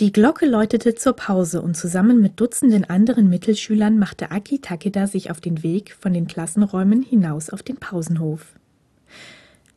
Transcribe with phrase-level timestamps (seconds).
[0.00, 5.30] Die Glocke läutete zur Pause und zusammen mit Dutzenden anderen Mittelschülern machte Aki Takeda sich
[5.30, 8.54] auf den Weg von den Klassenräumen hinaus auf den Pausenhof.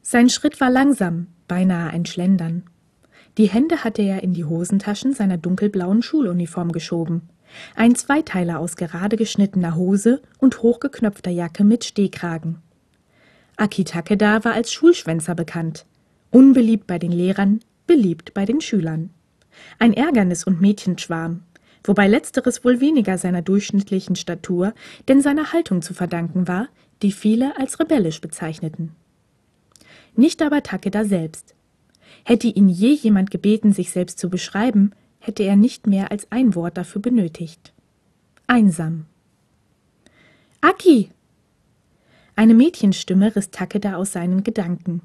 [0.01, 2.63] Sein Schritt war langsam, beinahe ein Schlendern.
[3.37, 7.29] Die Hände hatte er in die Hosentaschen seiner dunkelblauen Schuluniform geschoben.
[7.75, 12.57] Ein Zweiteiler aus gerade geschnittener Hose und hochgeknöpfter Jacke mit Stehkragen.
[13.55, 15.85] Aki Takeda war als Schulschwänzer bekannt.
[16.31, 19.11] Unbeliebt bei den Lehrern, beliebt bei den Schülern.
[19.79, 21.43] Ein Ärgernis- und Mädchenschwarm,
[21.83, 24.73] wobei letzteres wohl weniger seiner durchschnittlichen Statur,
[25.07, 26.67] denn seiner Haltung zu verdanken war,
[27.01, 28.91] die viele als rebellisch bezeichneten.
[30.15, 31.55] Nicht aber Takeda selbst.
[32.23, 36.55] Hätte ihn je jemand gebeten, sich selbst zu beschreiben, hätte er nicht mehr als ein
[36.55, 37.73] Wort dafür benötigt.
[38.47, 39.05] Einsam.
[40.61, 41.09] Aki!
[42.35, 45.01] Eine Mädchenstimme riss Takeda aus seinen Gedanken.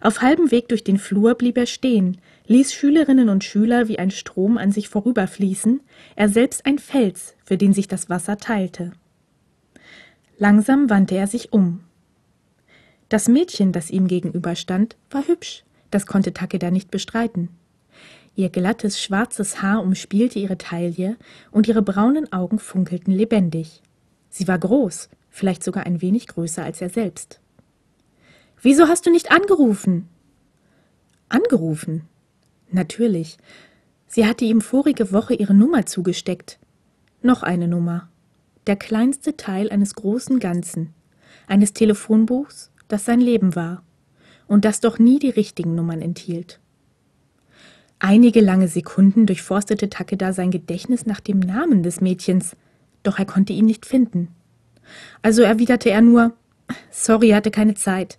[0.00, 4.10] Auf halbem Weg durch den Flur blieb er stehen, ließ Schülerinnen und Schüler wie ein
[4.10, 5.80] Strom an sich vorüberfließen,
[6.16, 8.92] er selbst ein Fels, für den sich das Wasser teilte.
[10.38, 11.80] Langsam wandte er sich um.
[13.08, 17.48] Das Mädchen, das ihm gegenüberstand, war hübsch, das konnte Takeda nicht bestreiten.
[18.36, 21.16] Ihr glattes, schwarzes Haar umspielte ihre Taille
[21.50, 23.82] und ihre braunen Augen funkelten lebendig.
[24.30, 27.40] Sie war groß, vielleicht sogar ein wenig größer als er selbst.
[28.62, 30.08] Wieso hast du nicht angerufen?
[31.28, 32.02] Angerufen?
[32.70, 33.38] Natürlich.
[34.06, 36.58] Sie hatte ihm vorige Woche ihre Nummer zugesteckt.
[37.22, 38.08] Noch eine Nummer.
[38.66, 40.92] Der kleinste Teil eines großen Ganzen.
[41.46, 43.82] Eines Telefonbuchs, das sein Leben war.
[44.46, 46.60] Und das doch nie die richtigen Nummern enthielt.
[47.98, 52.56] Einige lange Sekunden durchforstete Takeda sein Gedächtnis nach dem Namen des Mädchens,
[53.02, 54.28] doch er konnte ihn nicht finden.
[55.22, 56.32] Also erwiderte er nur
[56.90, 58.18] Sorry, hatte keine Zeit.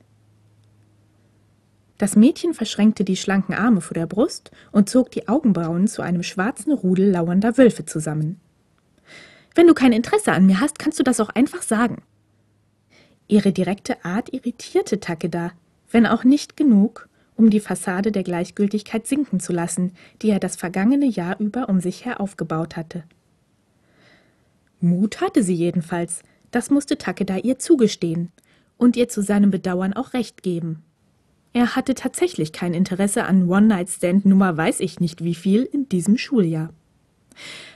[2.01, 6.23] Das Mädchen verschränkte die schlanken Arme vor der Brust und zog die Augenbrauen zu einem
[6.23, 8.39] schwarzen Rudel lauernder Wölfe zusammen.
[9.53, 12.01] Wenn du kein Interesse an mir hast, kannst du das auch einfach sagen.
[13.27, 15.51] Ihre direkte Art irritierte Takeda,
[15.91, 19.91] wenn auch nicht genug, um die Fassade der Gleichgültigkeit sinken zu lassen,
[20.23, 23.03] die er das vergangene Jahr über um sich her aufgebaut hatte.
[24.79, 28.31] Mut hatte sie jedenfalls, das musste Takeda ihr zugestehen
[28.79, 30.83] und ihr zu seinem Bedauern auch recht geben.
[31.53, 36.17] Er hatte tatsächlich kein Interesse an One-Night-Stand Nummer weiß ich nicht wie viel in diesem
[36.17, 36.69] Schuljahr.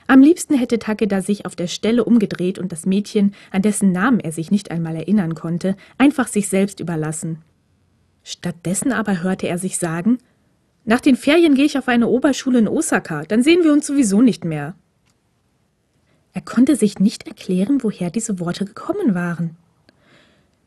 [0.07, 4.19] Am liebsten hätte Takeda sich auf der Stelle umgedreht und das Mädchen, an dessen Namen
[4.19, 7.39] er sich nicht einmal erinnern konnte, einfach sich selbst überlassen.
[8.23, 10.19] Stattdessen aber hörte er sich sagen,
[10.85, 14.21] nach den Ferien gehe ich auf eine Oberschule in Osaka, dann sehen wir uns sowieso
[14.21, 14.75] nicht mehr.
[16.33, 19.57] Er konnte sich nicht erklären, woher diese Worte gekommen waren.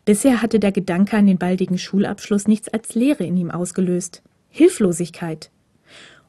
[0.09, 5.51] Bisher hatte der Gedanke an den baldigen Schulabschluss nichts als Leere in ihm ausgelöst, Hilflosigkeit.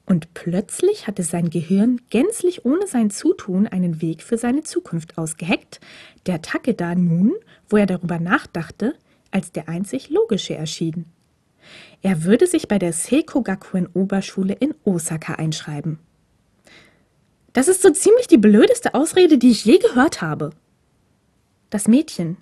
[0.05, 5.79] Und plötzlich hatte sein Gehirn gänzlich ohne sein Zutun einen Weg für seine Zukunft ausgeheckt,
[6.25, 7.31] der Takeda nun,
[7.69, 8.95] wo er darüber nachdachte,
[9.31, 11.05] als der einzig logische erschien.
[12.01, 15.99] Er würde sich bei der Seiko Gakuen Oberschule in Osaka einschreiben.
[17.53, 20.49] Das ist so ziemlich die blödeste Ausrede, die ich je gehört habe.
[21.69, 22.35] Das Mädchen,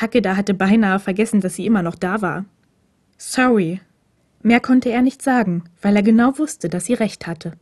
[0.00, 2.46] Takeda hatte beinahe vergessen, dass sie immer noch da war.
[3.18, 3.82] Sorry.
[4.42, 7.52] Mehr konnte er nicht sagen, weil er genau wusste, dass sie recht hatte.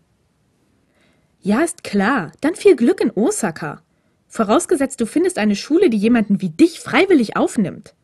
[1.40, 2.30] Ja, ist klar.
[2.40, 3.82] Dann viel Glück in Osaka.
[4.28, 7.96] Vorausgesetzt, du findest eine Schule, die jemanden wie dich freiwillig aufnimmt.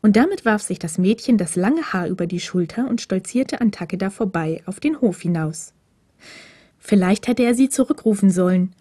[0.00, 3.72] Und damit warf sich das Mädchen das lange Haar über die Schulter und stolzierte an
[3.72, 5.74] Takeda vorbei auf den Hof hinaus.
[6.78, 8.74] Vielleicht hätte er sie zurückrufen sollen.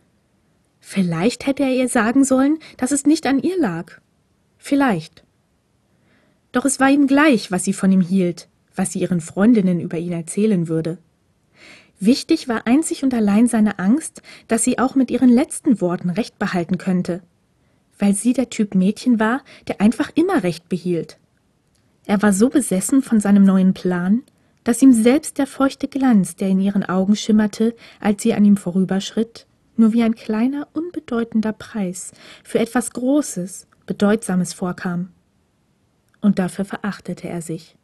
[0.80, 4.00] Vielleicht hätte er ihr sagen sollen, dass es nicht an ihr lag.
[4.66, 5.26] Vielleicht.
[6.54, 9.98] Doch es war ihm gleich, was sie von ihm hielt, was sie ihren Freundinnen über
[9.98, 11.00] ihn erzählen würde.
[12.00, 16.40] Wichtig war einzig und allein seine Angst, dass sie auch mit ihren letzten Worten Recht
[16.40, 17.22] behalten könnte,
[18.00, 21.18] weil sie der Typ Mädchen war, der einfach immer Recht behielt.
[22.06, 24.24] Er war so besessen von seinem neuen Plan,
[24.64, 28.56] dass ihm selbst der feuchte Glanz, der in ihren Augen schimmerte, als sie an ihm
[28.56, 29.46] vorüberschritt,
[29.76, 32.14] nur wie ein kleiner, unbedeutender Preis
[32.46, 35.10] für etwas Großes, Bedeutsames vorkam.
[36.22, 37.76] Und dafür verachtete er sich.